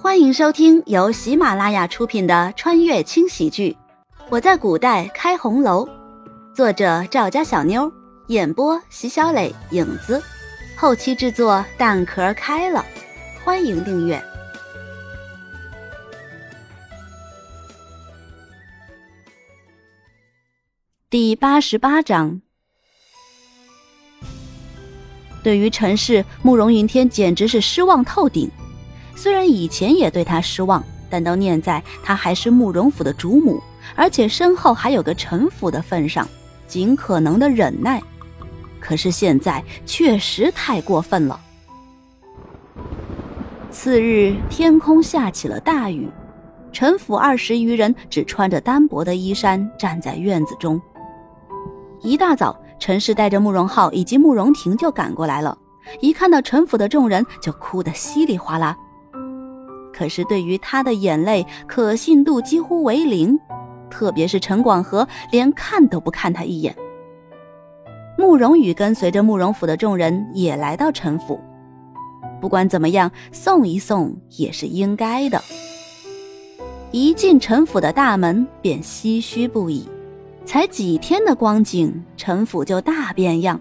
[0.00, 3.76] 欢迎收听由喜马拉雅出品的穿越轻喜剧
[4.30, 5.84] 《我在古代开红楼》，
[6.54, 7.92] 作者赵家小妞，
[8.28, 10.22] 演播席小磊、影子，
[10.76, 12.86] 后期制作蛋壳开了。
[13.44, 14.22] 欢迎订阅
[21.10, 22.40] 第八十八章。
[25.42, 28.48] 对于陈氏，慕容云天简直是失望透顶。
[29.18, 33.60] 虽然以前也对他失望，但都念在他还是慕容府的主母，
[33.96, 36.24] 而且身后还有个陈府的份上，
[36.68, 38.00] 尽可能的忍耐。
[38.78, 41.40] 可是现在确实太过分了。
[43.72, 46.08] 次日，天空下起了大雨，
[46.72, 50.80] 陈府二十余人只穿着单薄的衣衫站在院子中。
[52.02, 55.58] 一大早，陈氏带着慕容浩以及慕容婷就赶过来了，
[56.00, 58.78] 一看到陈府的众人，就哭得稀里哗啦。
[59.98, 63.36] 可是对于他的眼泪，可信度几乎为零，
[63.90, 66.72] 特别是陈广和，连看都不看他一眼。
[68.16, 71.40] 慕容羽跟随着慕容府的众人也来到陈府，
[72.40, 75.42] 不管怎么样，送一送也是应该的。
[76.92, 79.88] 一进陈府的大门，便唏嘘不已。
[80.44, 83.60] 才几天的光景，陈府就大变样，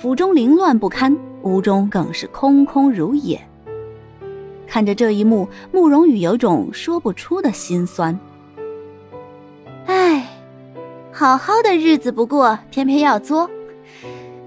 [0.00, 3.38] 府中凌乱不堪，屋中更是空空如也。
[4.70, 8.16] 看着这一幕，慕容羽有种说不出的心酸。
[9.86, 10.24] 唉，
[11.10, 13.50] 好好的日子不过，偏偏要作，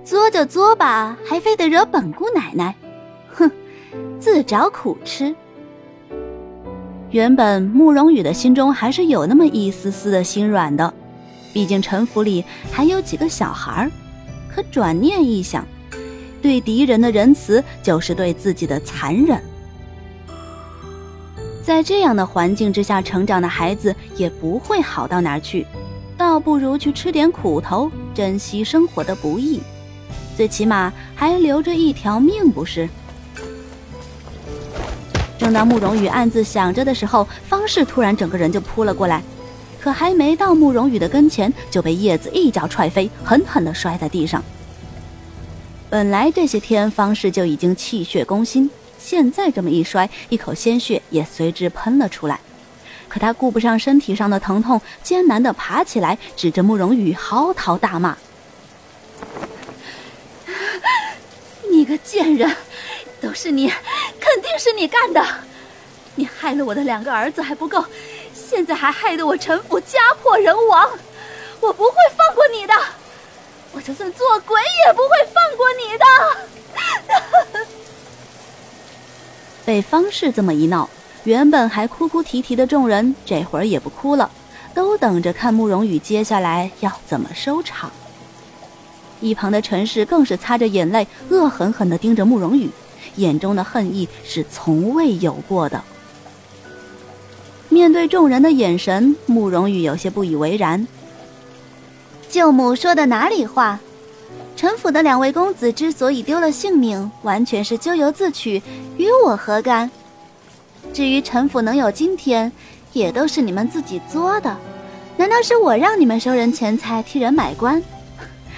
[0.06, 2.74] 作就作吧，还非得惹本姑奶奶，
[3.34, 3.52] 哼，
[4.18, 5.36] 自找苦吃。
[7.12, 10.94] 原本慕容羽的心中还是有那么一丝丝的心软的，
[11.52, 13.92] 毕竟陈府里还有几个小孩儿
[14.50, 15.68] 可转念一想，
[16.42, 19.38] 对敌人的仁慈就是对自己的残忍。
[21.64, 25.66] 在这样的环境之下成长的孩子也不会好到哪儿去，
[26.18, 29.62] 倒不如去吃点苦头，珍惜生活的不易，
[30.36, 32.90] 最起码还留着一条命，不是？
[35.38, 39.24] 正当慕容羽暗自想着的时候，方氏突然整个人就扑了过来，
[39.80, 44.44] 可还没到慕容羽的跟前，就被叶子一脚踹飞，狠狠地摔在地上。
[45.90, 48.70] 本来这些天方氏就已经气血攻心。
[49.04, 52.40] 现在这么一摔，一口鲜血也随之喷了出来。
[53.10, 58.18] 可他顾不上身体上的疼痛，艰难地爬起来，指着慕容羽嚎啕大骂
[61.70, 62.56] ：“你个贱人，
[63.20, 65.22] 都是你，肯定是你干的！
[66.16, 67.84] 你害了我的两个儿子还不够，
[68.34, 70.90] 现在还害得我陈府家破人亡！
[71.60, 72.74] 我不会放过你的，
[73.74, 76.06] 我就算做鬼也不会放过你的！”
[79.66, 80.90] 被方氏这么一闹，
[81.24, 84.30] 原本还哭哭啼啼的众人这会儿也不哭了，
[84.74, 87.92] 都等着看慕容羽接下来要怎么收场。
[89.22, 92.70] 一旁的陈氏更是擦着眼泪，恶狠狠地盯着慕容羽，
[93.16, 95.82] 眼中的恨意是从未有过的。
[97.70, 100.86] 面对众人的眼神，慕容羽有些不以为然。
[102.30, 103.80] 舅母说的哪里话？
[104.64, 108.64] 陈府的两位公子之所以丢了性命，完全是咎由自取，
[108.96, 109.92] 与我何干？
[110.94, 112.50] 至于陈府能有今天，
[112.94, 114.56] 也都是你们自己作的。
[115.18, 117.84] 难道是我让你们收人钱财，替人买官？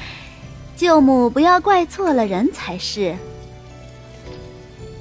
[0.77, 3.15] 舅母不要怪错了人才是。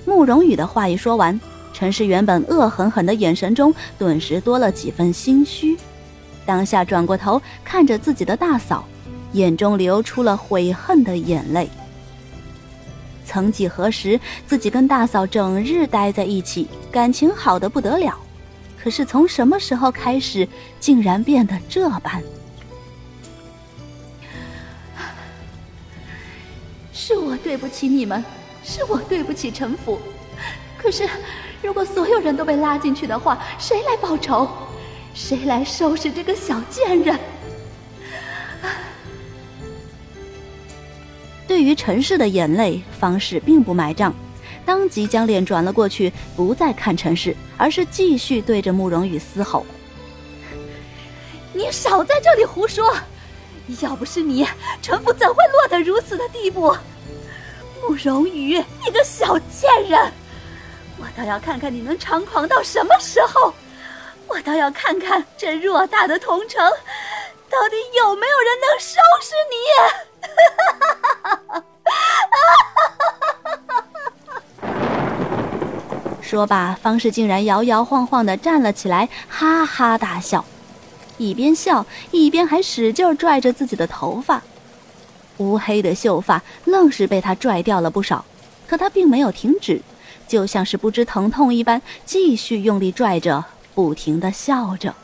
[0.06, 1.38] 慕容羽的话一说完，
[1.74, 5.76] 陈氏原本恶狠狠的眼神中，顿时多了几分心虚，
[6.46, 8.86] 当下转过头看着自己的大嫂。
[9.34, 11.68] 眼中流出了悔恨的眼泪。
[13.24, 18.18] 曾几何时，自己跟大嫂整日待在一起，感情好的不得了。
[18.82, 20.46] 可是从什么时候开始，
[20.78, 22.22] 竟然变得这般？
[26.92, 28.22] 是我对不起你们，
[28.62, 29.98] 是我对不起陈府。
[30.78, 31.08] 可是，
[31.62, 34.48] 如果所有人都被拉进去的话，谁来报仇？
[35.14, 37.18] 谁来收拾这个小贱人？
[41.64, 44.14] 于陈氏的眼泪，方氏并不买账，
[44.64, 49.64] 当即将脸转了过去，不再看陈氏，而是继续对着慕容羽嘶吼
[51.52, 52.94] ：“你少在这里胡说！
[53.80, 54.46] 要不是你，
[54.82, 56.76] 陈府怎会落得如此的地步？
[57.80, 60.12] 慕容羽，你个小贱人！
[60.98, 63.54] 我倒要看看你能猖狂到什么时候！
[64.26, 66.62] 我倒要看看这偌大的同城，
[67.50, 70.04] 到底有没有人能收拾你！”
[76.20, 80.44] 说罢，方氏竟然摇摇晃晃地站了起来，哈哈大笑，
[81.16, 84.42] 一边笑一边还使劲拽着自己的头发，
[85.36, 88.24] 乌黑的秀发愣是被他拽掉了不少。
[88.66, 89.82] 可他并没有停止，
[90.26, 93.44] 就像是不知疼痛一般，继续用力拽着，
[93.74, 94.94] 不停地笑着。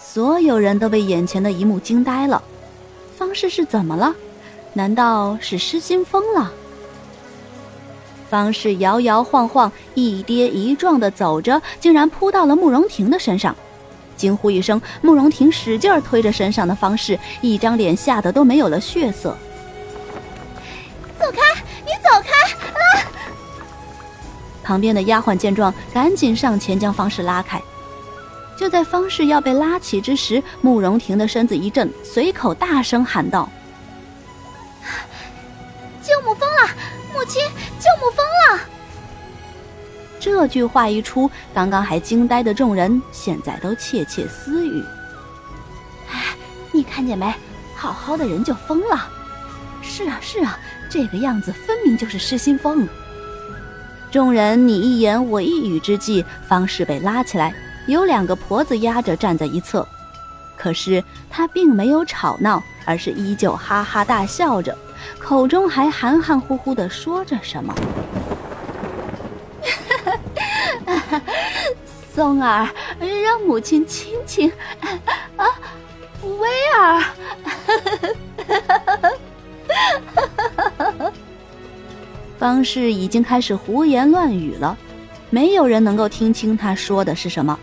[0.00, 2.42] 所有人都被眼前的一幕惊呆了。
[3.22, 4.12] 方氏是怎么了？
[4.72, 6.50] 难道是失心疯了？
[8.28, 13.54] 方氏摇摇晃晃、一跌一撞的走着，竟然扑到了慕容婷的身上，
[14.16, 14.82] 惊呼一声。
[15.02, 19.36] 慕容婷使劲推着身上的方氏，一张脸吓得都没有了血色。
[21.16, 21.62] 走开！
[21.84, 22.32] 你走开！
[22.72, 23.06] 啊！
[24.64, 27.62] 旁边的丫鬟见状，赶紧上前将方氏拉开。
[28.62, 33.50] 就在方氏要被拉起之时，慕容婷的身子一震，随口大声喊道
[36.00, 36.70] ：“舅母疯了！
[37.12, 37.42] 母亲，
[37.80, 38.24] 舅母疯
[38.54, 38.60] 了！”
[40.20, 44.80] 这句话一出，刚刚还惊呆的众人，现在都窃窃私语
[46.12, 46.36] ：“哎，
[46.70, 47.34] 你看见没？
[47.74, 49.10] 好好的人就疯了！
[49.82, 50.56] 是啊，是啊。”
[50.88, 52.86] 这个样子分明就是失心疯。
[54.08, 57.52] 众人你一言我一语之际，方氏被拉起来，
[57.86, 59.86] 有两个婆子压着站在一侧。
[60.56, 64.78] 可是他并没有吵闹，而是依旧哈哈大笑着，
[65.18, 67.74] 口中还含含糊糊的说着什么
[72.14, 72.68] ：“松儿，
[73.00, 74.52] 让母亲亲亲。”
[75.36, 75.46] 啊，
[76.22, 77.02] 威儿。
[82.38, 84.76] 方氏已经开始胡言乱语了，
[85.30, 87.58] 没有人能够听清他说的是什么。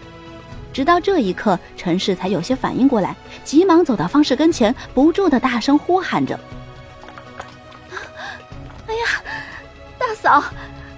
[0.71, 6.39] 直到这一刻，陈氏才有些反应过来，急忙走到方氏跟前，不住的大声呼喊着
[8.87, 9.21] ：“哎呀，
[9.97, 10.41] 大嫂，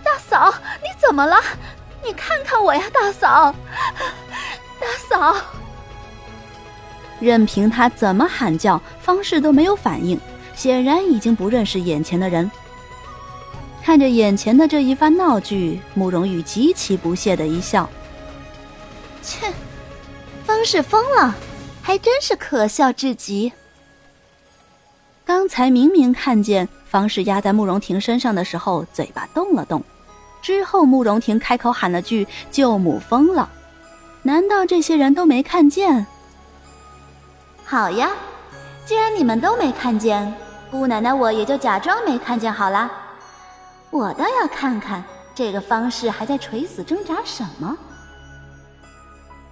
[0.04, 1.38] 大嫂，你怎么了？
[2.06, 3.56] 你看看我呀，大嫂，
[4.80, 5.36] 大嫂！”
[7.20, 10.20] 任凭他怎么喊叫，方氏都没有反应，
[10.56, 12.50] 显然已经不认识眼前的人。
[13.84, 17.90] 看着眼前的这一番闹剧，慕容羽极其不屑的一笑
[19.22, 19.52] ：“切，
[20.44, 21.34] 方氏疯了，
[21.82, 23.52] 还真是可笑至极。
[25.24, 29.84] 刚才明明看见方氏压在慕容婷身上的时候，嘴巴动了动，
[30.42, 33.50] 之后慕容婷开口喊了句‘舅母疯了’，
[34.24, 36.06] 难道这些人都没看见？
[37.64, 38.12] 好呀，
[38.86, 40.34] 既然你们都没看见，
[40.70, 42.92] 姑奶奶我也就假装没看见好了。”
[43.92, 45.04] 我倒要看看
[45.36, 47.78] 这个方氏还在垂死挣扎什么。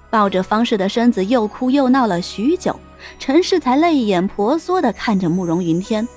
[0.10, 2.80] 抱着方氏的身子又哭又闹了许久，
[3.20, 6.08] 陈氏才泪眼婆娑的看着慕容云天。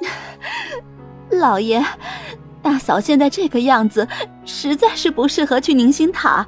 [1.30, 1.84] 老爷，
[2.62, 4.06] 大嫂现在这个样子，
[4.44, 6.46] 实在是不适合去宁心塔。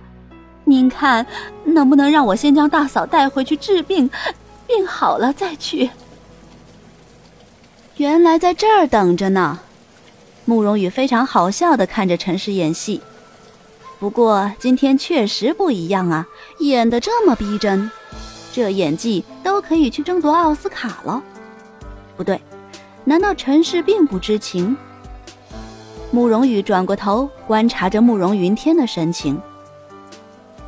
[0.65, 1.27] 您看，
[1.65, 4.09] 能不能让我先将大嫂带回去治病，
[4.67, 5.91] 病好了再去？
[7.97, 9.59] 原来在这儿等着呢。
[10.45, 13.03] 慕容羽非常好笑的看着陈氏演戏，
[14.01, 16.27] 不过今天确实不一样啊，
[16.61, 17.91] 演的这么逼真，
[18.51, 21.23] 这演技都可以去争夺奥斯卡了。
[22.17, 22.41] 不对，
[23.05, 24.75] 难道陈氏并不知情？
[26.11, 29.39] 慕容羽转过头观察着慕容云天的神情，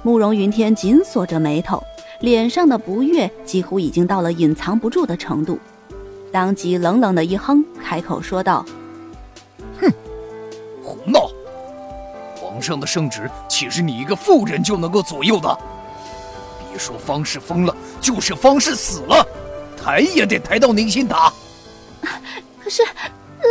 [0.02, 1.82] 慕容云天紧锁着眉头，
[2.20, 5.58] 脸上的不悦几乎已经到了隐藏不住的程度，
[6.30, 8.62] 当即冷冷的一哼，开口说道。
[12.62, 15.58] 上的圣旨岂是你一个妇人就能够左右的？
[16.70, 19.26] 别说方氏疯了，就是方氏死了，
[19.76, 21.30] 抬也得抬到宁心塔。
[22.62, 22.82] 可是，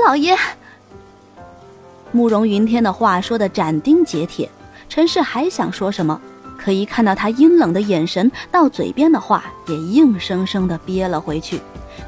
[0.08, 0.36] 老爷，
[2.12, 4.50] 慕容云天的话说的斩钉截铁，
[4.90, 6.20] 陈氏还想说什么，
[6.58, 11.62] 可一看到他阴冷的眼神，到嘴边的话也硬生生的憋了回去，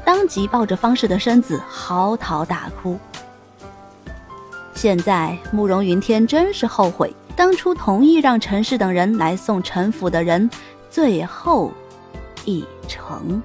[0.04, 2.98] 当即抱着方氏的身子嚎啕大哭。
[4.84, 10.50] 现在慕容云天真是后悔当初同意让陈氏等人来送陈府的人
[10.90, 11.72] 最后
[12.44, 13.42] 一程。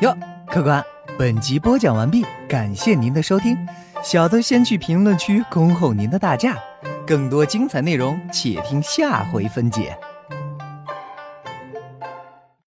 [0.00, 0.80] 哟，客官，
[1.18, 3.58] 本集播讲完毕，感谢您的收听。
[4.00, 6.56] 小的先去评论区恭候您的大驾，
[7.04, 9.98] 更多精彩内容且听下回分解。